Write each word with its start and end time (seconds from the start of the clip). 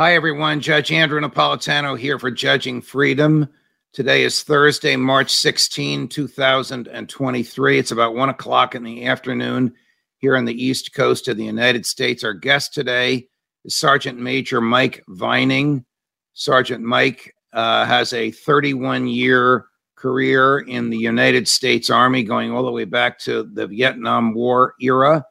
Hi, 0.00 0.14
everyone. 0.14 0.62
Judge 0.62 0.90
Andrew 0.92 1.20
Napolitano 1.20 1.94
here 1.94 2.18
for 2.18 2.30
Judging 2.30 2.80
Freedom. 2.80 3.46
Today 3.92 4.22
is 4.22 4.42
Thursday, 4.42 4.96
March 4.96 5.30
16, 5.30 6.08
2023. 6.08 7.78
It's 7.78 7.90
about 7.90 8.14
one 8.14 8.30
o'clock 8.30 8.74
in 8.74 8.82
the 8.82 9.04
afternoon 9.04 9.74
here 10.16 10.38
on 10.38 10.46
the 10.46 10.54
East 10.54 10.94
Coast 10.94 11.28
of 11.28 11.36
the 11.36 11.44
United 11.44 11.84
States. 11.84 12.24
Our 12.24 12.32
guest 12.32 12.72
today 12.72 13.28
is 13.66 13.76
Sergeant 13.76 14.18
Major 14.18 14.62
Mike 14.62 15.04
Vining. 15.06 15.84
Sergeant 16.32 16.82
Mike 16.82 17.34
uh, 17.52 17.84
has 17.84 18.14
a 18.14 18.30
31 18.30 19.06
year 19.06 19.66
career 19.96 20.60
in 20.60 20.88
the 20.88 20.96
United 20.96 21.46
States 21.46 21.90
Army, 21.90 22.22
going 22.24 22.52
all 22.52 22.64
the 22.64 22.72
way 22.72 22.86
back 22.86 23.18
to 23.18 23.42
the 23.52 23.66
Vietnam 23.66 24.32
War 24.32 24.72
era. 24.80 25.26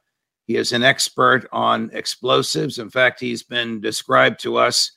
He 0.49 0.55
is 0.55 0.71
an 0.71 0.81
expert 0.81 1.47
on 1.51 1.91
explosives. 1.93 2.79
In 2.79 2.89
fact, 2.89 3.19
he's 3.19 3.43
been 3.43 3.81
described 3.81 4.39
to 4.39 4.57
us 4.57 4.91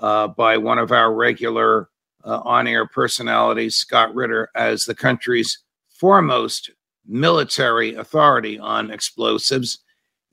uh, 0.00 0.26
by 0.26 0.56
one 0.56 0.78
of 0.78 0.90
our 0.90 1.14
regular 1.14 1.88
uh, 2.24 2.40
on 2.44 2.66
air 2.66 2.84
personalities, 2.84 3.76
Scott 3.76 4.12
Ritter, 4.12 4.50
as 4.56 4.86
the 4.86 4.96
country's 4.96 5.62
foremost 5.88 6.72
military 7.06 7.94
authority 7.94 8.58
on 8.58 8.90
explosives. 8.90 9.78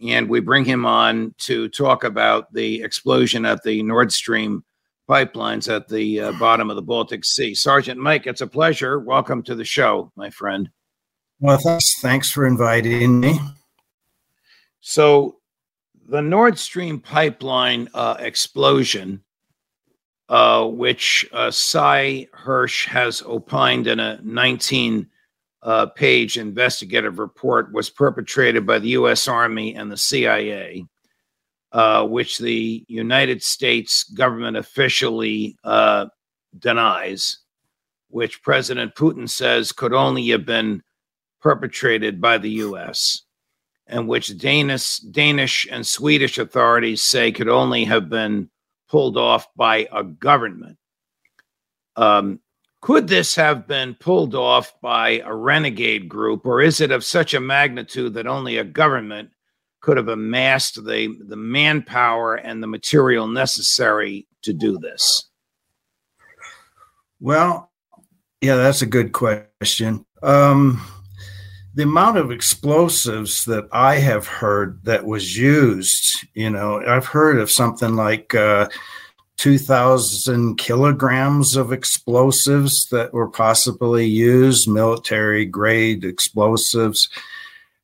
And 0.02 0.28
we 0.28 0.40
bring 0.40 0.66
him 0.66 0.84
on 0.84 1.36
to 1.42 1.70
talk 1.70 2.04
about 2.04 2.52
the 2.52 2.82
explosion 2.82 3.46
at 3.46 3.62
the 3.62 3.84
Nord 3.84 4.12
Stream 4.12 4.64
pipelines 5.08 5.72
at 5.72 5.90
the 5.90 6.22
uh, 6.22 6.32
bottom 6.40 6.72
of 6.72 6.76
the 6.76 6.82
Baltic 6.82 7.24
Sea. 7.24 7.54
Sergeant 7.54 8.00
Mike, 8.00 8.26
it's 8.26 8.42
a 8.42 8.48
pleasure. 8.48 9.00
Welcome 9.00 9.44
to 9.44 9.54
the 9.54 9.64
show, 9.64 10.12
my 10.16 10.32
friend. 10.32 10.72
Well, 11.40 11.60
thanks, 11.60 12.02
thanks 12.02 12.32
for 12.32 12.48
inviting 12.48 13.20
me. 13.20 13.40
So, 14.88 15.38
the 16.08 16.22
Nord 16.22 16.60
Stream 16.60 17.00
pipeline 17.00 17.90
uh, 17.96 18.18
explosion, 18.20 19.24
uh, 20.30 20.68
which 20.68 21.28
uh, 21.34 21.50
Sy 21.50 22.28
Hersh 22.32 22.86
has 22.86 23.24
opined 23.24 23.88
in 23.88 24.00
a 24.00 24.20
19 24.22 25.08
uh, 25.64 25.88
page 25.88 26.38
investigative 26.38 27.18
report, 27.18 27.74
was 27.74 27.90
perpetrated 27.90 28.68
by 28.68 28.78
the 28.78 28.90
U.S. 28.90 29.28
Army 29.28 29.74
and 29.74 29.92
the 29.92 29.98
CIA, 29.98 30.86
uh, 31.72 32.06
which 32.06 32.38
the 32.38 32.86
United 32.88 33.42
States 33.42 34.04
government 34.04 34.56
officially 34.56 35.58
uh, 35.64 36.06
denies, 36.60 37.40
which 38.10 38.44
President 38.44 38.94
Putin 38.94 39.28
says 39.28 39.72
could 39.72 39.94
only 39.94 40.28
have 40.28 40.46
been 40.46 40.84
perpetrated 41.42 42.22
by 42.22 42.38
the 42.38 42.52
U.S 42.52 43.25
and 43.88 44.08
which 44.08 44.38
Danish, 44.38 44.98
Danish 45.00 45.68
and 45.70 45.86
Swedish 45.86 46.38
authorities 46.38 47.02
say 47.02 47.32
could 47.32 47.50
only 47.50 47.86
have 47.86 48.10
been 48.10 48.50
pulled 48.90 49.18
off 49.18 49.48
by 49.56 49.88
a 49.92 50.04
government. 50.04 50.78
Um, 51.96 52.40
could 52.82 53.08
this 53.08 53.36
have 53.36 53.68
been 53.68 53.96
pulled 53.96 54.36
off 54.36 54.74
by 54.82 55.22
a 55.26 55.34
renegade 55.34 56.08
group, 56.08 56.46
or 56.46 56.62
is 56.62 56.82
it 56.82 56.92
of 56.92 57.04
such 57.04 57.34
a 57.34 57.40
magnitude 57.40 58.14
that 58.14 58.28
only 58.28 58.58
a 58.58 58.64
government 58.64 59.32
could 59.82 59.98
have 59.98 60.08
amassed 60.08 60.84
the, 60.86 61.16
the 61.28 61.36
manpower 61.36 62.36
and 62.36 62.62
the 62.62 62.68
material 62.68 63.28
necessary 63.28 64.28
to 64.44 64.54
do 64.54 64.78
this? 64.78 65.30
Well, 67.20 67.72
yeah, 68.42 68.56
that's 68.56 68.84
a 68.84 68.88
good 68.88 69.14
question. 69.14 70.06
Um, 70.22 70.82
the 71.76 71.84
amount 71.84 72.18
of 72.18 72.32
explosives 72.32 73.44
that 73.46 73.68
I 73.72 73.96
have 73.96 74.26
heard 74.26 74.80
that 74.86 75.06
was 75.06 75.38
used, 75.38 76.26
you 76.34 76.50
know, 76.50 76.82
I've 76.86 77.06
heard 77.06 77.38
of 77.38 77.52
something 77.52 77.98
like 77.98 78.34
uh, 78.34 78.70
2,000 79.38 80.58
kilograms 80.58 81.58
of 81.58 81.74
explosives 81.74 82.88
that 82.92 83.14
were 83.14 83.28
possibly 83.28 84.06
used, 84.06 84.70
military 84.70 85.46
grade 85.46 86.06
explosives. 86.06 87.10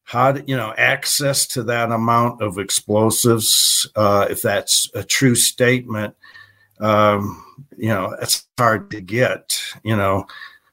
How 0.03 0.31
do, 0.31 0.43
you 0.47 0.55
know, 0.55 0.73
access 0.77 1.45
to 1.47 1.63
that 1.63 1.91
amount 1.91 2.41
of 2.41 2.57
explosives, 2.57 3.85
uh, 3.97 4.25
if 4.29 4.41
that's 4.41 4.89
a 4.95 5.03
true 5.03 5.35
statement, 5.35 6.15
um, 6.79 7.43
you 7.77 7.89
know, 7.89 8.15
it's 8.21 8.47
hard 8.57 8.89
to 8.91 9.01
get, 9.01 9.51
you 9.83 9.97
know, 9.97 10.25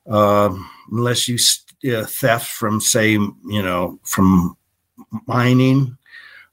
um, 0.06 0.70
unless 0.92 1.28
you 1.28 1.36
uh, 1.84 2.04
theft 2.04 2.48
from, 2.48 2.80
say, 2.80 3.12
you 3.12 3.62
know, 3.62 3.98
from 4.02 4.56
mining. 5.26 5.96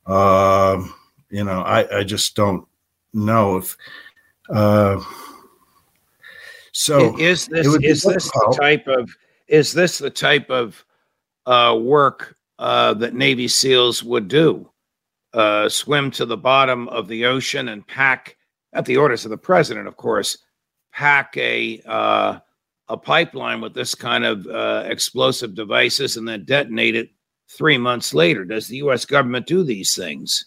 Uh, 0.06 0.84
you 1.30 1.44
know, 1.44 1.62
I, 1.62 2.00
I 2.00 2.04
just 2.04 2.36
don't 2.36 2.68
know 3.14 3.58
if. 3.58 3.78
Uh, 4.50 5.02
so 6.72 7.18
is 7.18 7.48
this 7.48 7.66
is 7.68 8.04
this 8.04 8.30
the 8.32 8.58
type 8.60 8.88
of 8.88 9.10
is 9.48 9.74
this 9.74 9.98
the 9.98 10.10
type 10.10 10.50
of 10.50 10.84
uh, 11.46 11.78
work 11.82 12.36
uh, 12.60 12.94
that 12.96 13.14
Navy 13.14 13.48
SEALs 13.48 14.04
would 14.04 14.28
do? 14.28 14.70
Uh, 15.34 15.68
swim 15.68 16.12
to 16.12 16.26
the 16.26 16.38
bottom 16.38 16.88
of 16.90 17.08
the 17.08 17.26
ocean 17.26 17.70
and 17.70 17.86
pack, 17.88 18.38
at 18.74 18.86
the 18.86 18.96
orders 18.98 19.26
of 19.26 19.32
the 19.32 19.38
president, 19.38 19.88
of 19.88 19.98
course, 19.98 20.38
pack 20.94 21.36
a 21.38 21.82
uh, 21.86 22.40
a 22.88 22.98
pipeline 22.98 23.62
with 23.62 23.74
this 23.74 23.96
kind 23.96 24.26
of 24.26 24.46
uh, 24.48 24.84
explosive 24.86 25.56
devices 25.56 26.18
and 26.18 26.28
then 26.28 26.46
detonate 26.46 26.96
it 26.96 27.10
three 27.50 27.78
months 27.78 28.14
later. 28.14 28.46
Does 28.46 28.68
the 28.68 28.78
U.S. 28.78 29.06
government 29.06 29.48
do 29.48 29.64
these 29.64 29.96
things? 29.96 30.46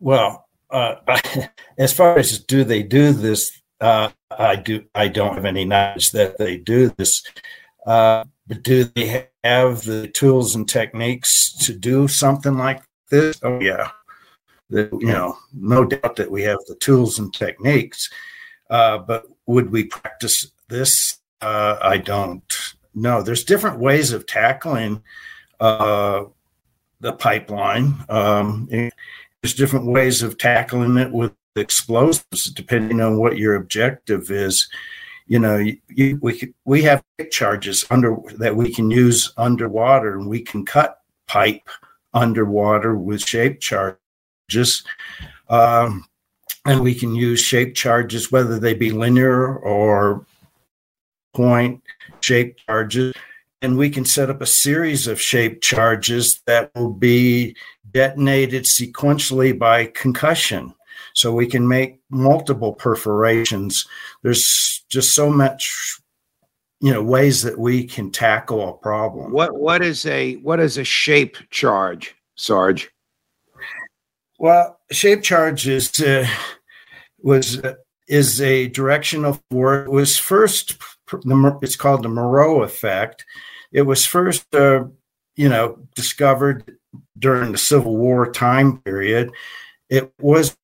Well, 0.00 0.46
uh, 0.70 0.96
as 1.78 1.92
far 1.92 2.18
as 2.18 2.38
do 2.38 2.64
they 2.64 2.82
do 2.82 3.12
this, 3.12 3.60
uh, 3.80 4.10
I 4.30 4.56
do. 4.56 4.84
I 4.94 5.08
don't 5.08 5.34
have 5.34 5.44
any 5.44 5.64
knowledge 5.64 6.12
that 6.12 6.38
they 6.38 6.56
do 6.56 6.88
this. 6.96 7.22
Uh, 7.86 8.24
but 8.46 8.62
do 8.62 8.84
they 8.84 9.28
have 9.42 9.84
the 9.84 10.08
tools 10.08 10.54
and 10.54 10.68
techniques 10.68 11.52
to 11.66 11.74
do 11.74 12.08
something 12.08 12.56
like 12.56 12.82
this? 13.10 13.38
Oh 13.42 13.60
yeah, 13.60 13.90
the, 14.70 14.88
you 15.00 15.08
know, 15.08 15.36
no 15.52 15.84
doubt 15.84 16.16
that 16.16 16.30
we 16.30 16.42
have 16.42 16.58
the 16.66 16.76
tools 16.76 17.18
and 17.18 17.32
techniques. 17.32 18.10
Uh, 18.70 18.98
but 18.98 19.24
would 19.46 19.70
we 19.70 19.84
practice 19.84 20.50
this 20.68 21.18
uh, 21.44 21.78
I 21.82 21.98
don't 21.98 22.42
know. 22.94 23.22
There's 23.22 23.44
different 23.44 23.78
ways 23.78 24.12
of 24.12 24.26
tackling 24.26 25.02
uh, 25.60 26.24
the 27.00 27.12
pipeline. 27.12 28.02
Um, 28.08 28.66
there's 28.70 29.54
different 29.54 29.86
ways 29.86 30.22
of 30.22 30.38
tackling 30.38 30.96
it 30.96 31.12
with 31.12 31.32
explosives, 31.54 32.50
depending 32.50 33.02
on 33.02 33.18
what 33.18 33.36
your 33.36 33.56
objective 33.56 34.30
is. 34.30 34.68
You 35.26 35.38
know, 35.38 35.58
you, 35.58 35.76
you, 35.88 36.18
we 36.22 36.54
we 36.64 36.82
have 36.82 37.04
charges 37.30 37.84
under 37.90 38.16
that 38.38 38.56
we 38.56 38.72
can 38.72 38.90
use 38.90 39.34
underwater, 39.36 40.18
and 40.18 40.28
we 40.28 40.40
can 40.40 40.64
cut 40.64 41.00
pipe 41.26 41.68
underwater 42.14 42.96
with 42.96 43.22
shape 43.22 43.60
charges. 43.60 44.82
Um, 45.50 46.06
and 46.64 46.80
we 46.80 46.94
can 46.94 47.14
use 47.14 47.40
shape 47.40 47.74
charges, 47.74 48.32
whether 48.32 48.58
they 48.58 48.74
be 48.74 48.90
linear 48.90 49.56
or 49.56 50.24
point 51.34 51.82
shape 52.20 52.56
charges. 52.66 53.14
And 53.62 53.76
we 53.76 53.90
can 53.90 54.04
set 54.04 54.30
up 54.30 54.40
a 54.40 54.46
series 54.46 55.06
of 55.06 55.20
shape 55.20 55.62
charges 55.62 56.42
that 56.46 56.70
will 56.74 56.92
be 56.92 57.56
detonated 57.90 58.64
sequentially 58.64 59.58
by 59.58 59.86
concussion. 59.86 60.74
So 61.14 61.32
we 61.32 61.46
can 61.46 61.66
make 61.66 62.00
multiple 62.10 62.72
perforations. 62.72 63.86
There's 64.22 64.84
just 64.88 65.14
so 65.14 65.30
much 65.30 66.00
you 66.80 66.92
know 66.92 67.02
ways 67.02 67.40
that 67.42 67.58
we 67.58 67.84
can 67.84 68.10
tackle 68.10 68.68
a 68.68 68.72
problem 68.74 69.32
what 69.32 69.58
what 69.58 69.82
is 69.82 70.04
a 70.06 70.34
what 70.36 70.60
is 70.60 70.76
a 70.76 70.84
shape 70.84 71.38
charge 71.50 72.14
sarge 72.34 72.90
well 74.44 74.78
shape 74.92 75.22
charge 75.22 75.66
is 75.66 75.98
uh, 76.00 76.26
was 77.22 77.58
uh, 77.64 77.74
is 78.06 78.42
a 78.42 78.68
directional 78.68 79.40
force 79.50 79.86
It 79.86 79.90
was 79.90 80.18
first 80.18 80.76
it's 81.62 81.76
called 81.76 82.02
the 82.02 82.08
Munroe 82.08 82.62
effect. 82.62 83.24
It 83.72 83.82
was 83.82 84.04
first 84.04 84.54
uh, 84.54 84.84
you 85.36 85.48
know, 85.48 85.78
discovered 85.94 86.76
during 87.18 87.52
the 87.52 87.58
Civil 87.58 87.96
War 87.96 88.30
time 88.30 88.78
period. 88.78 89.30
It 89.88 90.12
was 90.20 90.56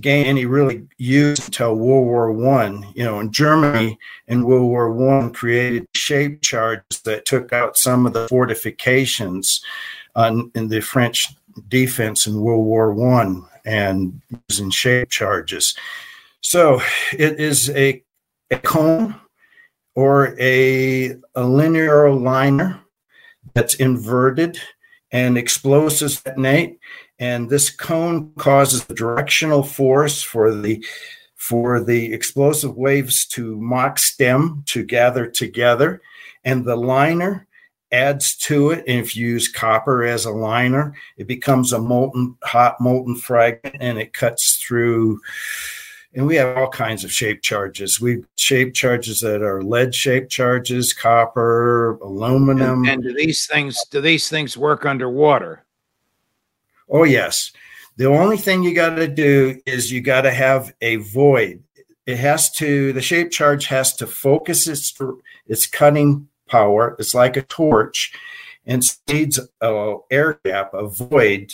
gain 0.00 0.26
any 0.26 0.44
really 0.44 0.86
use 0.98 1.44
until 1.46 1.74
World 1.74 2.06
War 2.06 2.32
One. 2.32 2.86
You 2.94 3.04
know, 3.04 3.18
in 3.18 3.32
Germany 3.32 3.98
in 4.28 4.44
World 4.44 4.68
War 4.68 4.92
One 4.92 5.32
created 5.32 5.88
shape 5.96 6.42
charges 6.42 7.00
that 7.04 7.24
took 7.24 7.52
out 7.52 7.76
some 7.76 8.06
of 8.06 8.12
the 8.12 8.28
fortifications 8.28 9.60
on, 10.14 10.50
in 10.54 10.68
the 10.68 10.80
French 10.80 11.34
defense 11.68 12.26
in 12.26 12.40
World 12.40 12.64
War 12.64 12.92
One 12.92 13.44
and 13.64 14.20
using 14.48 14.70
shape 14.70 15.10
charges. 15.10 15.74
So 16.40 16.80
it 17.12 17.40
is 17.40 17.70
a, 17.70 18.02
a 18.50 18.58
cone 18.58 19.16
or 19.94 20.36
a, 20.38 21.16
a 21.34 21.44
linear 21.44 22.12
liner 22.12 22.80
that's 23.54 23.74
inverted 23.74 24.60
and 25.10 25.38
explosives 25.38 26.22
detonate 26.22 26.78
and 27.18 27.48
this 27.48 27.70
cone 27.70 28.32
causes 28.36 28.84
the 28.84 28.94
directional 28.94 29.62
force 29.62 30.22
for 30.22 30.54
the 30.54 30.84
for 31.34 31.82
the 31.82 32.12
explosive 32.12 32.76
waves 32.76 33.24
to 33.26 33.56
Mach 33.56 33.98
stem 33.98 34.64
to 34.66 34.82
gather 34.82 35.26
together 35.26 36.02
and 36.44 36.64
the 36.64 36.76
liner 36.76 37.46
adds 37.92 38.34
to 38.34 38.70
it 38.70 38.84
and 38.88 38.98
if 38.98 39.16
you 39.16 39.28
use 39.28 39.48
copper 39.48 40.04
as 40.04 40.24
a 40.24 40.30
liner 40.30 40.92
it 41.16 41.26
becomes 41.26 41.72
a 41.72 41.78
molten 41.78 42.36
hot 42.42 42.80
molten 42.80 43.14
fragment 43.14 43.76
and 43.78 43.96
it 43.98 44.12
cuts 44.12 44.56
through 44.56 45.20
and 46.16 46.26
we 46.26 46.36
have 46.36 46.56
all 46.56 46.70
kinds 46.70 47.04
of 47.04 47.12
shape 47.12 47.42
charges. 47.42 48.00
We 48.00 48.24
shape 48.36 48.72
charges 48.72 49.20
that 49.20 49.42
are 49.42 49.62
lead 49.62 49.94
shape 49.94 50.30
charges, 50.30 50.94
copper, 50.94 51.98
aluminum. 51.98 52.84
And, 52.84 52.88
and, 52.88 53.02
do 53.02 53.12
these 53.12 53.46
things 53.46 53.84
do 53.90 54.00
these 54.00 54.28
things 54.30 54.56
work 54.56 54.86
underwater? 54.86 55.64
Oh 56.88 57.04
yes. 57.04 57.52
The 57.98 58.06
only 58.06 58.38
thing 58.38 58.62
you 58.62 58.74
got 58.74 58.96
to 58.96 59.08
do 59.08 59.60
is 59.66 59.92
you 59.92 60.00
got 60.00 60.22
to 60.22 60.32
have 60.32 60.74
a 60.80 60.96
void. 60.96 61.62
It 62.06 62.18
has 62.18 62.50
to 62.52 62.94
the 62.94 63.02
shape 63.02 63.30
charge 63.30 63.66
has 63.66 63.94
to 63.96 64.06
focus 64.06 64.66
its 64.66 64.98
its 65.46 65.66
cutting 65.66 66.28
power. 66.48 66.96
It's 66.98 67.14
like 67.14 67.36
a 67.36 67.42
torch, 67.42 68.12
and 68.64 68.82
needs 69.08 69.38
a 69.60 69.96
air 70.10 70.40
gap, 70.44 70.74
a 70.74 70.88
void 70.88 71.52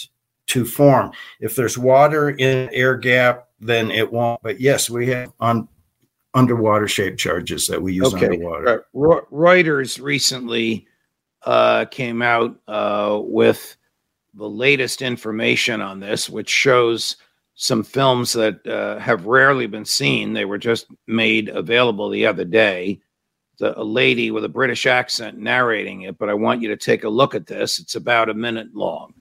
to 0.49 0.65
form. 0.65 1.13
If 1.41 1.57
there's 1.57 1.79
water 1.79 2.31
in 2.31 2.69
air 2.73 2.97
gap, 2.97 3.49
then 3.61 3.91
it 3.91 4.13
won't. 4.13 4.43
But 4.43 4.61
yes, 4.61 4.91
we 4.91 5.09
have 5.09 5.33
on 5.41 5.69
underwater 6.35 6.89
shape 6.89 7.19
charges 7.19 7.67
that 7.67 7.81
we 7.81 7.93
use 7.93 8.13
okay. 8.15 8.27
underwater. 8.27 8.69
Uh, 8.69 9.21
Reuters 9.31 10.03
recently 10.03 10.87
uh, 11.45 11.85
came 11.87 12.23
out 12.23 12.59
uh, 12.69 13.19
with 13.23 13.77
the 14.35 14.49
latest 14.49 15.03
information 15.03 15.81
on 15.81 16.01
this, 16.01 16.31
which 16.31 16.49
shows 16.49 17.17
some 17.55 17.85
films 17.85 18.33
that 18.33 18.67
uh, 18.67 18.99
have 18.99 19.27
rarely 19.27 19.67
been 19.67 19.85
seen. 19.85 20.33
They 20.33 20.47
were 20.47 20.59
just 20.59 20.87
made 21.07 21.49
available 21.51 22.09
the 22.09 22.27
other 22.27 22.45
day. 22.45 23.01
The, 23.63 23.81
a 23.81 23.85
lady 23.85 24.33
with 24.33 24.45
a 24.45 24.49
British 24.49 24.87
accent 24.87 25.39
narrating 25.39 26.03
it, 26.03 26.19
but 26.19 26.29
I 26.29 26.35
want 26.35 26.63
you 26.63 26.69
to 26.71 26.77
take 26.77 27.05
a 27.05 27.09
look 27.09 27.33
at 27.33 27.47
this. 27.47 27.79
It's 27.79 27.95
about 27.95 28.29
a 28.29 28.35
minute 28.35 28.75
long. 28.75 29.15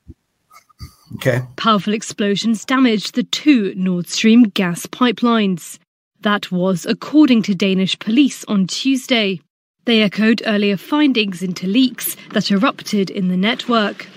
Okay. 1.17 1.41
Powerful 1.57 1.93
explosions 1.93 2.65
damaged 2.65 3.13
the 3.13 3.21
two 3.21 3.71
Nord 3.75 4.09
Stream 4.09 4.45
gas 4.45 4.87
pipelines. 4.87 5.77
That 6.21 6.51
was 6.51 6.87
according 6.87 7.43
to 7.43 7.53
Danish 7.53 7.99
police 7.99 8.43
on 8.47 8.65
Tuesday. 8.65 9.41
They 9.85 10.01
echoed 10.01 10.41
earlier 10.47 10.75
findings 10.75 11.43
into 11.43 11.67
leaks 11.67 12.17
that 12.31 12.49
erupted 12.49 13.11
in 13.11 13.27
the 13.27 13.37
network. 13.37 14.07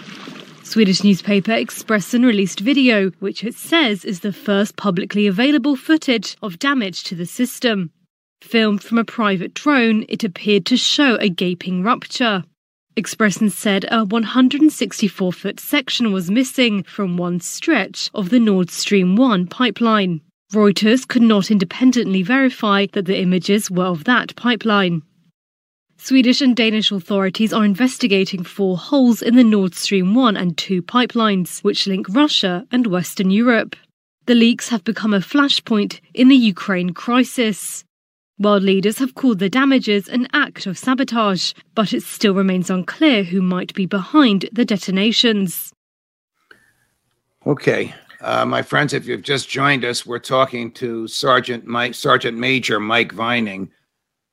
Swedish 0.62 1.04
newspaper 1.04 1.52
Expressen 1.52 2.24
released 2.24 2.60
video, 2.60 3.10
which 3.20 3.44
it 3.44 3.56
says 3.56 4.06
is 4.06 4.20
the 4.20 4.32
first 4.32 4.76
publicly 4.76 5.26
available 5.26 5.76
footage 5.76 6.38
of 6.40 6.58
damage 6.58 7.04
to 7.04 7.14
the 7.14 7.26
system. 7.26 7.90
Filmed 8.44 8.82
from 8.82 8.99
a 8.99 9.05
private 9.05 9.55
drone, 9.55 10.05
it 10.06 10.23
appeared 10.23 10.67
to 10.67 10.76
show 10.76 11.17
a 11.17 11.31
gaping 11.31 11.82
rupture. 11.82 12.44
Expressen 12.94 13.50
said 13.50 13.87
a 13.91 14.05
164 14.05 15.32
foot 15.32 15.58
section 15.58 16.12
was 16.12 16.31
missing 16.31 16.82
from 16.82 17.17
one 17.17 17.41
stretch 17.41 18.11
of 18.12 18.29
the 18.29 18.38
Nord 18.38 18.70
Stream 18.70 19.17
1 19.17 19.46
pipeline. 19.46 20.20
Reuters 20.52 21.08
could 21.08 21.23
not 21.23 21.50
independently 21.50 22.23
verify 22.23 22.87
that 22.93 23.06
the 23.06 23.19
images 23.19 23.70
were 23.70 23.87
of 23.87 24.05
that 24.05 24.37
pipeline. 24.37 25.02
Swedish 25.96 26.43
and 26.43 26.55
Danish 26.55 26.93
authorities 26.93 27.52
are 27.52 27.64
investigating 27.64 28.44
four 28.44 28.76
holes 28.76 29.23
in 29.23 29.37
the 29.37 29.43
Nord 29.43 29.75
Stream 29.75 30.14
1 30.14 30.37
and 30.37 30.56
2 30.58 30.82
pipelines, 30.82 31.64
which 31.64 31.87
link 31.87 32.06
Russia 32.11 32.67
and 32.70 32.87
Western 32.87 33.31
Europe. 33.31 33.75
The 34.26 34.35
leaks 34.35 34.69
have 34.69 34.85
become 34.85 35.14
a 35.14 35.20
flashpoint 35.20 36.00
in 36.12 36.29
the 36.29 36.37
Ukraine 36.37 36.91
crisis. 36.91 37.85
World 38.38 38.62
leaders 38.64 38.98
have 38.98 39.14
called 39.14 39.38
the 39.38 39.48
damages 39.48 40.08
an 40.08 40.26
act 40.32 40.66
of 40.66 40.76
sabotage, 40.76 41.52
but 41.76 41.92
it 41.92 42.02
still 42.02 42.34
remains 42.34 42.69
unclear 42.69 43.22
who 43.22 43.40
might 43.40 43.72
be 43.75 43.86
behind 43.86 44.48
the 44.52 44.64
detonations. 44.64 45.72
Okay, 47.46 47.94
uh, 48.20 48.44
my 48.44 48.60
friends, 48.60 48.92
if 48.92 49.06
you've 49.06 49.22
just 49.22 49.48
joined 49.48 49.84
us, 49.84 50.04
we're 50.04 50.19
talking 50.19 50.72
to 50.72 51.06
Sergeant 51.06 51.64
Mike, 51.64 51.94
Sergeant 51.94 52.36
Major 52.36 52.81
Mike 52.81 53.12
Vining, 53.12 53.70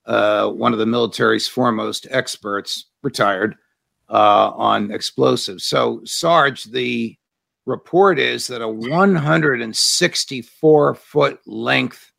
uh, 0.07 0.49
one 0.49 0.73
of 0.73 0.79
the 0.79 0.87
military's 0.87 1.47
foremost 1.47 2.07
experts, 2.09 2.87
retired 3.03 3.55
uh, 4.09 4.49
on 4.55 4.89
explosives. 4.91 5.65
So, 5.65 6.01
Sarge, 6.05 6.63
the 6.63 7.15
report 7.67 8.17
is 8.17 8.47
that 8.47 8.63
a 8.63 8.67
164 8.67 10.95
foot 10.95 11.39
length 11.45 12.10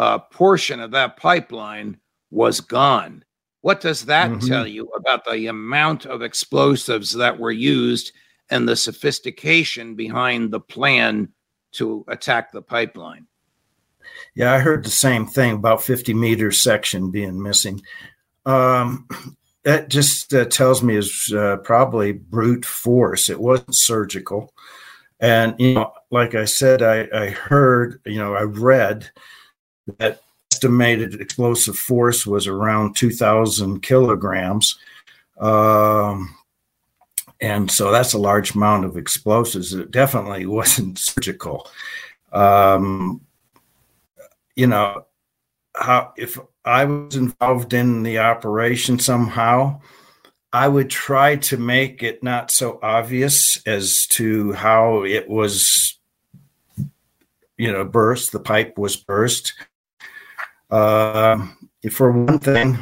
uh, 0.00 0.18
portion 0.18 0.80
of 0.80 0.92
that 0.92 1.18
pipeline 1.18 1.94
was 2.30 2.62
gone. 2.62 3.22
What 3.60 3.82
does 3.82 4.06
that 4.06 4.30
mm-hmm. 4.30 4.48
tell 4.48 4.66
you 4.66 4.88
about 4.96 5.26
the 5.26 5.48
amount 5.48 6.06
of 6.06 6.22
explosives 6.22 7.12
that 7.12 7.38
were 7.38 7.50
used 7.50 8.12
and 8.48 8.66
the 8.66 8.76
sophistication 8.76 9.94
behind 9.94 10.50
the 10.50 10.60
plan 10.60 11.28
to 11.72 12.02
attack 12.08 12.50
the 12.50 12.62
pipeline? 12.62 13.26
Yeah, 14.34 14.54
I 14.54 14.60
heard 14.60 14.86
the 14.86 14.90
same 14.90 15.26
thing 15.26 15.56
about 15.56 15.82
50 15.82 16.14
meter 16.14 16.50
section 16.50 17.10
being 17.10 17.40
missing. 17.40 17.82
Um, 18.46 19.06
that 19.64 19.90
just 19.90 20.32
uh, 20.32 20.46
tells 20.46 20.82
me 20.82 20.96
is 20.96 21.30
uh, 21.36 21.58
probably 21.58 22.12
brute 22.12 22.64
force. 22.64 23.28
It 23.28 23.38
wasn't 23.38 23.76
surgical. 23.76 24.54
And, 25.20 25.54
you 25.58 25.74
know, 25.74 25.92
like 26.10 26.34
I 26.34 26.46
said, 26.46 26.80
I, 26.80 27.06
I 27.12 27.28
heard, 27.28 28.00
you 28.06 28.16
know, 28.16 28.34
I 28.34 28.44
read 28.44 29.10
that 29.98 30.22
estimated 30.52 31.20
explosive 31.20 31.76
force 31.76 32.26
was 32.26 32.46
around 32.46 32.96
2,000 32.96 33.80
kilograms. 33.80 34.78
Um, 35.38 36.34
and 37.40 37.70
so 37.70 37.90
that's 37.90 38.12
a 38.12 38.18
large 38.18 38.54
amount 38.54 38.84
of 38.84 38.96
explosives. 38.96 39.72
It 39.72 39.90
definitely 39.90 40.46
wasn't 40.58 40.98
surgical. 40.98 41.68
Um, 42.32 43.22
you 44.54 44.66
know, 44.66 45.06
how 45.74 46.12
if 46.16 46.38
I 46.64 46.84
was 46.84 47.16
involved 47.16 47.72
in 47.72 48.02
the 48.02 48.18
operation 48.18 48.98
somehow, 48.98 49.80
I 50.52 50.68
would 50.68 50.90
try 50.90 51.36
to 51.36 51.56
make 51.56 52.02
it 52.02 52.22
not 52.22 52.50
so 52.50 52.78
obvious 52.82 53.62
as 53.66 54.06
to 54.08 54.52
how 54.52 55.04
it 55.04 55.28
was, 55.28 55.98
you 57.56 57.72
know, 57.72 57.84
burst. 57.84 58.32
The 58.32 58.40
pipe 58.40 58.76
was 58.76 58.96
burst. 58.96 59.54
Uh, 60.70 61.46
for 61.90 62.12
one 62.12 62.38
thing, 62.38 62.78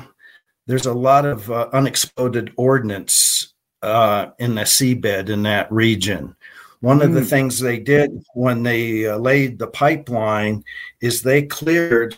there's 0.66 0.86
a 0.86 0.92
lot 0.92 1.24
of 1.24 1.50
uh, 1.50 1.68
unexploded 1.72 2.52
ordnance 2.56 3.54
uh, 3.82 4.26
in 4.38 4.54
the 4.54 4.62
seabed 4.62 5.28
in 5.28 5.42
that 5.44 5.70
region. 5.72 6.36
One 6.80 7.00
mm. 7.00 7.04
of 7.04 7.12
the 7.12 7.20
hmm. 7.20 7.26
things 7.26 7.58
they 7.58 7.78
did 7.78 8.22
when 8.34 8.62
they 8.62 9.06
uh, 9.06 9.18
laid 9.18 9.58
the 9.58 9.66
pipeline 9.66 10.64
is 11.00 11.22
they 11.22 11.42
cleared 11.42 12.16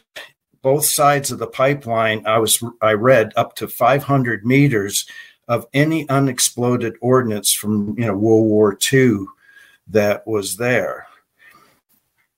both 0.63 0.85
sides 0.85 1.31
of 1.31 1.39
the 1.39 1.47
pipeline. 1.47 2.27
I 2.27 2.39
was 2.39 2.63
I 2.83 2.93
read 2.93 3.33
up 3.37 3.55
to 3.57 3.69
500 3.69 4.45
meters 4.45 5.07
of 5.49 5.67
any 5.73 6.09
unexploded 6.09 6.97
ordnance 7.01 7.53
from 7.53 7.99
you 7.99 8.07
know 8.07 8.15
World 8.15 8.47
War 8.47 8.79
II 8.93 9.25
that 9.89 10.27
was 10.27 10.57
there. 10.57 11.07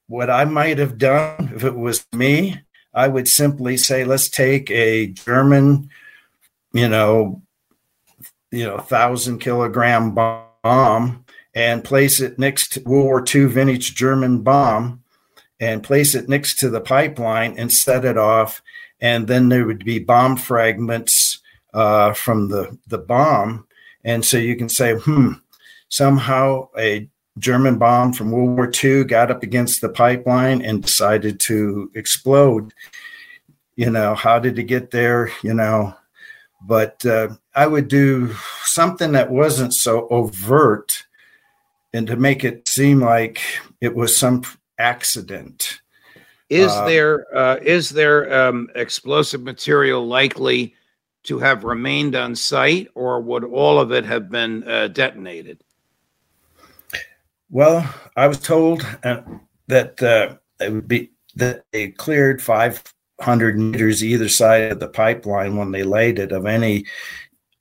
What 0.07 0.31
I 0.31 0.45
might 0.45 0.79
have 0.79 0.99
done 0.99 1.53
if 1.55 1.65
it 1.65 1.75
was 1.75 2.07
me, 2.13 2.61
I 2.95 3.09
would 3.09 3.29
simply 3.29 3.77
say, 3.77 4.05
let's 4.05 4.29
take 4.29 4.71
a 4.71 5.09
German, 5.09 5.91
you 6.73 6.89
know, 6.89 7.43
you 8.51 8.65
know, 8.65 8.79
thousand 8.79 9.39
kilogram 9.39 10.15
bomb 10.15 11.25
and 11.55 11.85
place 11.85 12.21
it 12.21 12.39
next 12.39 12.73
to 12.73 12.81
World 12.81 13.05
War 13.07 13.25
II 13.35 13.47
vintage 13.47 13.95
German 13.95 14.43
bomb 14.43 15.03
and 15.59 15.83
place 15.83 16.15
it 16.15 16.29
next 16.29 16.59
to 16.59 16.71
the 16.71 16.81
pipeline 16.81 17.59
and 17.59 17.73
set 17.73 18.05
it 18.05 18.19
off. 18.19 18.63
And 19.01 19.27
then 19.27 19.49
there 19.49 19.67
would 19.67 19.85
be 19.85 19.99
bomb 19.99 20.37
fragments 20.37 21.41
uh, 21.73 22.13
from 22.13 22.49
the, 22.49 22.79
the 22.87 22.99
bomb. 22.99 23.67
And 24.05 24.25
so 24.25 24.37
you 24.37 24.57
can 24.57 24.69
say, 24.69 24.95
hmm, 24.95 25.33
somehow 25.89 26.69
a 26.77 27.09
German 27.39 27.79
bomb 27.79 28.13
from 28.13 28.31
World 28.31 28.57
War 28.57 28.71
II 28.83 29.05
got 29.05 29.31
up 29.31 29.43
against 29.43 29.81
the 29.81 29.89
pipeline 29.89 30.63
and 30.63 30.83
decided 30.83 31.41
to 31.41 31.91
explode. 31.95 32.73
You 33.77 33.91
know, 33.91 34.15
how 34.15 34.39
did 34.39 34.59
it 34.59 34.65
get 34.65 34.91
there? 34.91 35.31
You 35.43 35.55
know, 35.55 35.95
but 36.61 37.05
uh, 37.07 37.29
I 37.55 37.67
would 37.67 37.89
do 37.89 38.35
something 38.65 39.13
that 39.13 39.31
wasn't 39.31 39.75
so 39.75 40.07
overt 40.09 41.05
and 41.93 42.07
to 42.07 42.17
make 42.17 42.45
it 42.45 42.69
seem 42.69 43.01
like 43.01 43.41
it 43.81 43.95
was 43.95 44.17
some 44.17 44.43
accident. 44.79 45.81
Is 46.49 46.71
uh, 46.71 46.87
there 46.87 47.37
uh, 47.37 47.57
is 47.63 47.91
there 47.91 48.49
um, 48.49 48.69
explosive 48.75 49.43
material 49.43 50.07
likely 50.07 50.75
to 51.25 51.39
have 51.39 51.65
remained 51.65 52.15
on 52.17 52.35
site, 52.35 52.89
or 52.95 53.21
would 53.21 53.45
all 53.45 53.79
of 53.79 53.93
it 53.93 54.05
have 54.05 54.31
been 54.31 54.67
uh, 54.69 54.89
detonated? 54.89 55.63
Well, 57.53 57.95
I 58.17 58.29
was 58.29 58.41
told 58.41 58.83
uh, 59.05 59.21
that 59.69 60.03
uh, 60.03 60.37
it 60.59 60.73
would 60.73 60.89
be 60.89 61.13
that 61.35 61.65
they 61.71 61.89
cleared 61.89 62.43
500 62.43 63.59
meters 63.59 64.03
either 64.03 64.31
side 64.31 64.73
of 64.73 64.81
the 64.81 64.89
pipeline 64.89 65.57
when 65.57 65.71
they 65.71 65.83
laid 65.83 66.19
it 66.19 66.33
of 66.33 66.47
any 66.47 66.87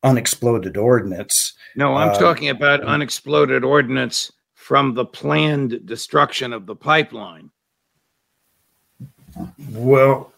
unexploded 0.01 0.77
ordnance. 0.77 1.53
No, 1.75 1.95
I'm 1.95 2.11
uh, 2.11 2.19
talking 2.19 2.47
about 2.47 2.85
unexploded 2.85 3.65
ordnance 3.65 4.31
from 4.53 4.93
the 4.93 5.05
planned 5.05 5.85
destruction 5.85 6.53
of 6.53 6.67
the 6.67 6.75
pipeline. 6.75 7.51
Well, 9.71 10.31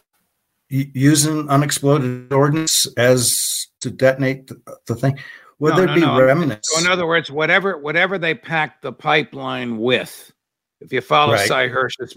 using 0.67 1.47
unexploded 1.47 2.33
ordnance 2.33 2.87
as 2.97 3.67
to 3.81 3.91
detonate 3.91 4.47
the, 4.47 4.61
the 4.87 4.95
thing. 4.95 5.19
Would 5.63 5.75
no, 5.75 5.77
there 5.77 5.87
no, 5.87 5.95
be 5.95 6.01
no. 6.01 6.21
remnants? 6.21 6.73
So 6.73 6.79
in 6.81 6.91
other 6.91 7.07
words, 7.07 7.31
whatever 7.31 7.77
whatever 7.77 8.17
they 8.17 8.35
packed 8.35 8.81
the 8.81 8.91
pipeline 8.91 9.77
with, 9.77 10.29
if 10.81 10.91
you 10.91 10.99
follow 10.99 11.35
right. 11.35 11.47
Sy 11.47 11.69
Hersh's 11.69 12.13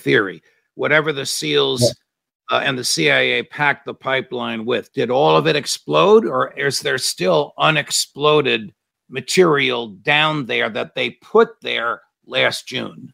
theory, 0.00 0.42
whatever 0.74 1.12
the 1.12 1.26
SEALs 1.26 1.82
yeah. 1.82 2.56
uh, 2.56 2.60
and 2.60 2.78
the 2.78 2.84
CIA 2.84 3.42
packed 3.42 3.84
the 3.84 3.92
pipeline 3.92 4.64
with, 4.64 4.90
did 4.94 5.10
all 5.10 5.36
of 5.36 5.46
it 5.46 5.54
explode, 5.54 6.24
or 6.24 6.58
is 6.58 6.80
there 6.80 6.96
still 6.96 7.52
unexploded 7.58 8.72
material 9.10 9.88
down 9.88 10.46
there 10.46 10.70
that 10.70 10.94
they 10.94 11.10
put 11.10 11.60
there 11.60 12.00
last 12.24 12.66
June? 12.68 13.12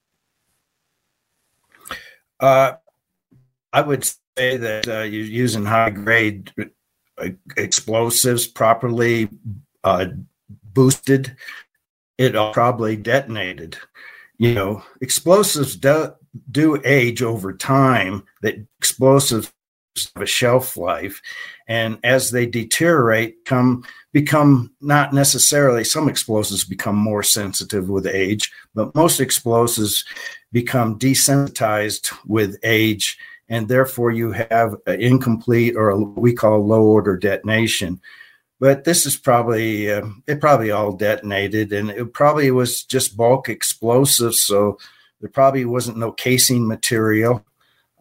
Uh, 2.38 2.74
I 3.72 3.80
would 3.80 4.04
say 4.04 4.56
that 4.56 4.86
uh, 4.86 5.02
you're 5.02 5.24
using 5.24 5.64
high 5.64 5.90
grade 5.90 6.52
uh, 7.18 7.30
explosives 7.56 8.46
properly 8.46 9.28
uh, 9.84 10.06
boosted, 10.48 11.36
it 12.18 12.32
probably 12.52 12.96
detonated. 12.96 13.76
You 14.38 14.54
know, 14.54 14.82
explosives 15.00 15.76
do, 15.76 16.12
do 16.50 16.80
age 16.84 17.22
over 17.22 17.52
time. 17.52 18.24
That 18.42 18.66
explosives 18.78 19.52
have 20.14 20.24
a 20.24 20.26
shelf 20.26 20.76
life, 20.76 21.22
and 21.68 21.98
as 22.02 22.32
they 22.32 22.46
deteriorate, 22.46 23.44
come 23.44 23.84
become 24.12 24.72
not 24.80 25.12
necessarily. 25.12 25.84
Some 25.84 26.08
explosives 26.08 26.64
become 26.64 26.96
more 26.96 27.22
sensitive 27.22 27.88
with 27.88 28.06
age, 28.06 28.50
but 28.74 28.94
most 28.96 29.20
explosives 29.20 30.04
become 30.52 30.98
desensitized 30.98 32.12
with 32.26 32.56
age 32.64 33.18
and 33.48 33.68
therefore 33.68 34.10
you 34.10 34.32
have 34.32 34.74
an 34.86 35.00
incomplete 35.00 35.76
or 35.76 35.96
we 35.96 36.32
call 36.32 36.66
low 36.66 36.82
order 36.82 37.16
detonation. 37.16 38.00
But 38.60 38.84
this 38.84 39.04
is 39.04 39.16
probably 39.16 39.90
uh, 39.90 40.06
it 40.26 40.40
probably 40.40 40.70
all 40.70 40.92
detonated, 40.92 41.72
and 41.72 41.90
it 41.90 42.12
probably 42.12 42.50
was 42.50 42.84
just 42.84 43.16
bulk 43.16 43.48
explosives, 43.48 44.44
so 44.44 44.78
there 45.20 45.30
probably 45.30 45.64
wasn't 45.64 45.98
no 45.98 46.12
casing 46.12 46.66
material. 46.66 47.44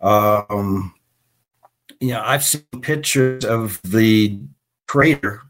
Um, 0.02 0.94
you 2.00 2.10
know, 2.10 2.22
I've 2.24 2.44
seen 2.44 2.64
pictures 2.82 3.46
of 3.46 3.82
the 3.84 4.40
crater 4.88 5.42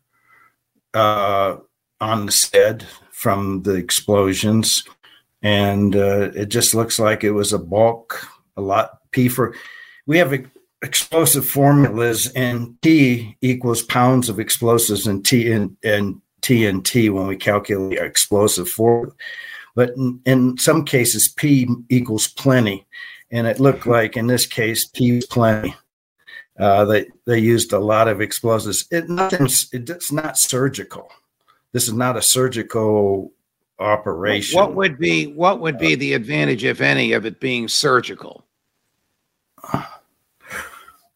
uh, 0.93 1.57
on 1.99 2.25
the 2.27 2.31
stead 2.31 2.85
from 3.11 3.63
the 3.63 3.73
explosions, 3.73 4.83
and 5.41 5.95
uh, 5.95 6.31
it 6.35 6.47
just 6.47 6.73
looks 6.73 6.97
like 6.99 7.23
it 7.23 7.31
was 7.31 7.53
a 7.53 7.59
bulk, 7.59 8.25
a 8.55 8.61
lot 8.61 8.99
P 9.11 9.27
for 9.29 9.55
we 10.05 10.17
have 10.17 10.33
explosive 10.83 11.47
formulas 11.47 12.31
and 12.35 12.79
T 12.81 13.37
equals 13.41 13.81
pounds 13.81 14.29
of 14.29 14.39
explosives 14.39 15.07
and 15.07 15.25
T 15.25 15.51
and, 15.51 15.75
T 15.81 16.65
and 16.67 16.83
TNT 16.83 17.11
when 17.11 17.25
we 17.25 17.37
calculate 17.37 17.97
our 17.97 18.05
explosive 18.05 18.69
formula. 18.69 19.13
But 19.75 19.91
in, 19.95 20.21
in, 20.25 20.57
some 20.57 20.85
cases, 20.85 21.29
P 21.29 21.67
equals 21.89 22.27
plenty. 22.27 22.85
And 23.31 23.47
it 23.47 23.59
looked 23.59 23.87
like 23.87 24.15
in 24.15 24.27
this 24.27 24.45
case, 24.45 24.85
P 24.85 25.13
was 25.13 25.25
plenty. 25.25 25.75
Uh, 26.59 26.85
they, 26.85 27.07
they 27.25 27.39
used 27.39 27.73
a 27.73 27.79
lot 27.79 28.07
of 28.07 28.21
explosives. 28.21 28.85
It, 28.91 29.09
nothing's, 29.09 29.69
it's 29.71 30.11
not 30.11 30.37
surgical. 30.37 31.09
This 31.71 31.87
is 31.87 31.93
not 31.93 32.17
a 32.17 32.21
surgical 32.21 33.31
operation. 33.79 34.59
What 34.59 34.75
would 34.75 34.99
be 34.99 35.25
what 35.27 35.59
would 35.59 35.79
be 35.79 35.95
the 35.95 36.13
advantage, 36.13 36.63
if 36.63 36.81
any, 36.81 37.13
of 37.13 37.25
it 37.25 37.39
being 37.39 37.67
surgical? 37.67 38.45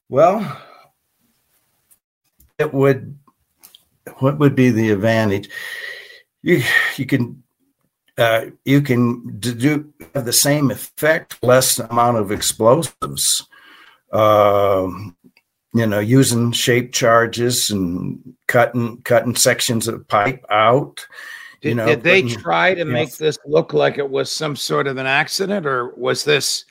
Well, 0.10 0.62
it 2.58 2.74
would. 2.74 3.18
What 4.20 4.40
would 4.40 4.56
be 4.56 4.72
the 4.72 4.92
advantage? 4.92 5.50
You 6.42 6.64
you 6.96 7.06
can 7.06 7.44
uh, 8.18 8.46
you 8.66 8.82
can 8.82 9.38
do 9.40 9.94
have 10.16 10.26
the 10.26 10.34
same 10.34 10.72
effect, 10.72 11.38
less 11.44 11.78
amount 11.80 12.18
of 12.18 12.32
explosives. 12.32 13.48
Um, 14.12 15.16
you 15.74 15.86
know, 15.86 16.00
using 16.00 16.52
shape 16.54 16.94
charges 16.94 17.70
and 17.70 18.36
cutting 18.48 19.02
cutting 19.02 19.36
sections 19.36 19.88
of 19.88 20.08
pipe 20.08 20.44
out. 20.50 21.06
Did, 21.62 21.70
you 21.70 21.76
know, 21.76 21.86
did 21.86 22.04
they 22.04 22.22
putting, 22.24 22.38
try 22.40 22.74
to 22.74 22.86
make 22.86 23.10
know, 23.10 23.26
this 23.26 23.38
look 23.46 23.74
like 23.74 23.98
it 23.98 24.10
was 24.10 24.32
some 24.32 24.56
sort 24.56 24.88
of 24.88 24.98
an 24.98 25.06
accident, 25.06 25.66
or 25.66 25.94
was 25.96 26.24
this 26.24 26.66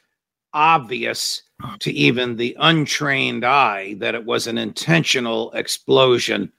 obvious 0.52 1.42
to 1.80 1.92
even 1.92 2.36
the 2.36 2.56
untrained 2.60 3.44
eye 3.44 3.94
that 3.98 4.14
it 4.14 4.24
was 4.24 4.46
an 4.46 4.58
intentional 4.58 5.50
explosion 5.52 6.52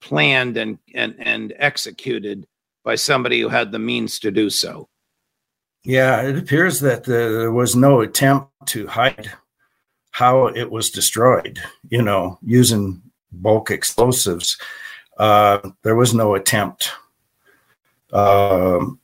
planned 0.00 0.56
and, 0.56 0.78
and, 0.94 1.14
and 1.18 1.54
executed 1.58 2.46
by 2.84 2.94
somebody 2.94 3.40
who 3.40 3.48
had 3.48 3.70
the 3.70 3.78
means 3.78 4.18
to 4.18 4.30
do 4.30 4.48
so. 4.48 4.88
Yeah, 5.84 6.22
it 6.22 6.36
appears 6.36 6.80
that 6.80 7.04
there 7.04 7.52
was 7.52 7.76
no 7.76 8.00
attempt 8.00 8.50
to 8.66 8.86
hide 8.86 9.30
how 10.10 10.46
it 10.46 10.70
was 10.70 10.90
destroyed, 10.90 11.58
you 11.88 12.02
know, 12.02 12.38
using 12.42 13.00
bulk 13.32 13.70
explosives. 13.70 14.58
Uh, 15.18 15.70
there 15.82 15.96
was 15.96 16.14
no 16.14 16.34
attempt. 16.34 16.90
Um, 18.12 18.98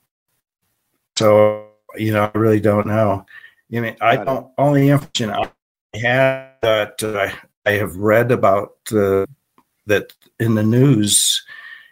so, 1.17 1.67
you 1.97 2.13
know, 2.13 2.31
I 2.35 2.39
really 2.39 2.61
don't 2.61 2.87
know. 2.87 3.25
You 3.69 3.83
mean 3.83 3.97
I 4.01 4.17
don't 4.17 4.49
only 4.59 4.91
information 4.91 5.31
I 5.31 5.51
have 5.99 6.53
that 6.63 7.03
uh, 7.03 7.31
I 7.65 7.73
have 7.73 7.97
read 7.97 8.31
about 8.31 8.77
uh, 8.93 9.27
that 9.87 10.13
in 10.39 10.55
the 10.55 10.63
news. 10.63 11.45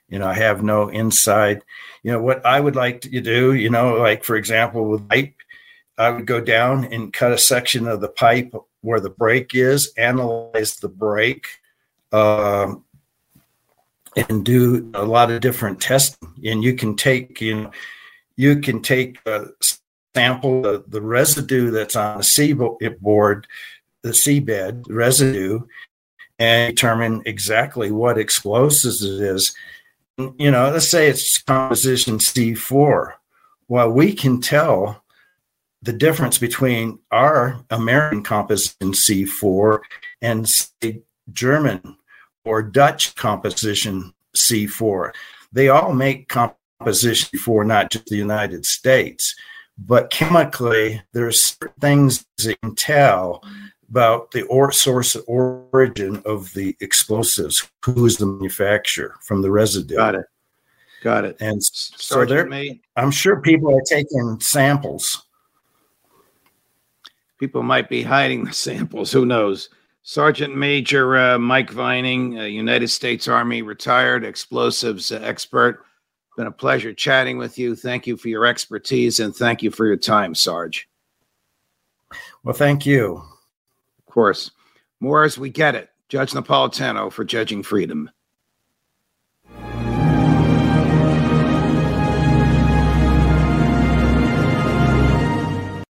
You 0.08 0.18
know, 0.18 0.28
I 0.28 0.34
have 0.34 0.62
no 0.62 0.88
inside. 0.88 1.62
You 2.02 2.12
know 2.12 2.22
what 2.22 2.44
I 2.46 2.60
would 2.60 2.76
like 2.76 3.00
to 3.02 3.20
do. 3.20 3.54
You 3.54 3.70
know, 3.70 3.94
like 3.94 4.22
for 4.22 4.36
example, 4.36 4.84
with 4.84 5.08
pipe, 5.08 5.34
I 5.98 6.10
would 6.10 6.26
go 6.26 6.40
down 6.40 6.84
and 6.86 7.12
cut 7.12 7.32
a 7.32 7.38
section 7.38 7.88
of 7.88 8.00
the 8.00 8.08
pipe 8.08 8.54
where 8.82 9.00
the 9.00 9.10
break 9.10 9.54
is, 9.54 9.92
analyze 9.96 10.76
the 10.76 10.88
break, 10.88 11.46
um, 12.12 12.84
and 14.16 14.44
do 14.44 14.90
a 14.94 15.04
lot 15.04 15.30
of 15.30 15.40
different 15.40 15.80
testing. 15.80 16.28
And 16.44 16.62
you 16.62 16.74
can 16.74 16.94
take, 16.94 17.40
you 17.40 17.62
know, 17.62 17.70
you 18.36 18.60
can 18.60 18.82
take 18.82 19.18
uh, 19.26 19.46
sample 20.14 20.62
the, 20.62 20.84
the 20.86 21.02
residue 21.02 21.70
that's 21.70 21.96
on 21.96 22.18
the 22.18 22.24
seaboard, 22.24 22.76
eh, 22.82 22.90
the 24.02 24.10
seabed 24.10 24.84
residue, 24.88 25.60
and 26.38 26.74
determine 26.74 27.22
exactly 27.26 27.90
what 27.90 28.18
explosives 28.18 29.02
it 29.02 29.20
is. 29.20 29.54
You 30.18 30.50
know, 30.50 30.70
let's 30.70 30.88
say 30.88 31.08
it's 31.08 31.42
composition 31.42 32.18
C4. 32.18 33.14
Well, 33.68 33.90
we 33.90 34.12
can 34.12 34.40
tell 34.40 35.02
the 35.82 35.92
difference 35.92 36.38
between 36.38 36.98
our 37.10 37.60
American 37.70 38.22
composition 38.22 38.92
C4 38.92 39.80
and 40.22 40.48
say, 40.48 41.02
German 41.32 41.96
or 42.44 42.62
Dutch 42.62 43.14
composition 43.16 44.12
C4. 44.36 45.12
They 45.52 45.68
all 45.68 45.92
make 45.92 46.28
composition 46.28 47.38
C4, 47.38 47.66
not 47.66 47.90
just 47.90 48.06
the 48.06 48.16
United 48.16 48.66
States 48.66 49.34
but 49.78 50.10
chemically 50.10 51.02
there's 51.12 51.56
things 51.80 52.24
that 52.38 52.50
you 52.50 52.56
can 52.62 52.74
tell 52.74 53.42
about 53.88 54.30
the 54.30 54.42
or 54.42 54.72
source 54.72 55.14
origin 55.26 56.22
of 56.24 56.52
the 56.54 56.76
explosives 56.80 57.68
who 57.84 58.06
is 58.06 58.16
the 58.16 58.26
manufacturer 58.26 59.14
from 59.22 59.42
the 59.42 59.50
residue 59.50 59.96
got 59.96 60.14
it 60.14 60.26
Got 61.04 61.26
it. 61.26 61.36
And 61.38 61.62
so 61.62 62.24
there, 62.24 62.46
May, 62.46 62.80
I'm 62.96 63.10
sure 63.10 63.38
people 63.42 63.76
are 63.76 63.82
taking 63.86 64.40
samples. 64.40 65.26
people 67.38 67.62
might 67.62 67.90
be 67.90 68.02
hiding 68.02 68.46
the 68.46 68.54
samples. 68.54 69.12
Who 69.12 69.26
knows? 69.26 69.68
Sergeant 70.02 70.56
Major 70.56 71.18
uh, 71.18 71.38
Mike 71.38 71.68
Vining, 71.68 72.38
uh, 72.38 72.44
United 72.44 72.88
States 72.88 73.28
Army 73.28 73.60
retired 73.60 74.24
explosives 74.24 75.12
uh, 75.12 75.20
expert. 75.22 75.84
Been 76.36 76.46
a 76.48 76.52
pleasure 76.52 76.92
chatting 76.92 77.38
with 77.38 77.58
you. 77.58 77.76
Thank 77.76 78.06
you 78.06 78.16
for 78.16 78.28
your 78.28 78.44
expertise 78.44 79.20
and 79.20 79.34
thank 79.34 79.62
you 79.62 79.70
for 79.70 79.86
your 79.86 79.96
time, 79.96 80.34
Sarge. 80.34 80.88
Well, 82.42 82.54
thank 82.54 82.84
you. 82.84 83.22
Of 83.98 84.06
course. 84.12 84.50
More 85.00 85.22
as 85.24 85.38
we 85.38 85.50
get 85.50 85.74
it. 85.74 85.90
Judge 86.08 86.32
Napolitano 86.32 87.10
for 87.10 87.24
Judging 87.24 87.62
Freedom. 87.62 88.10